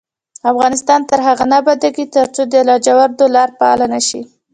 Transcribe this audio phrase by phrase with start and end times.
[0.51, 4.21] افغانستان تر هغو نه ابادیږي، ترڅو د لاجوردو لار فعاله نشي.